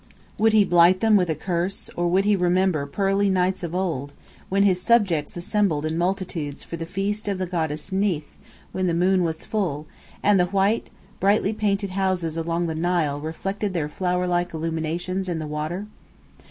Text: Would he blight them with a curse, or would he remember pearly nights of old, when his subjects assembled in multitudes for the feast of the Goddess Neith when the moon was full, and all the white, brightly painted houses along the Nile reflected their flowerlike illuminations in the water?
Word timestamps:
Would 0.39 0.53
he 0.53 0.63
blight 0.63 0.99
them 0.99 1.15
with 1.15 1.29
a 1.29 1.35
curse, 1.35 1.87
or 1.95 2.07
would 2.07 2.25
he 2.25 2.35
remember 2.35 2.87
pearly 2.87 3.29
nights 3.29 3.61
of 3.61 3.75
old, 3.75 4.13
when 4.49 4.63
his 4.63 4.81
subjects 4.81 5.37
assembled 5.37 5.85
in 5.85 5.95
multitudes 5.95 6.63
for 6.63 6.75
the 6.75 6.87
feast 6.87 7.27
of 7.27 7.37
the 7.37 7.45
Goddess 7.45 7.91
Neith 7.91 8.35
when 8.71 8.87
the 8.87 8.95
moon 8.95 9.21
was 9.23 9.45
full, 9.45 9.85
and 10.23 10.41
all 10.41 10.47
the 10.47 10.51
white, 10.51 10.89
brightly 11.19 11.53
painted 11.53 11.91
houses 11.91 12.35
along 12.35 12.65
the 12.65 12.73
Nile 12.73 13.21
reflected 13.21 13.73
their 13.75 13.87
flowerlike 13.87 14.55
illuminations 14.55 15.29
in 15.29 15.37
the 15.37 15.45
water? 15.45 15.85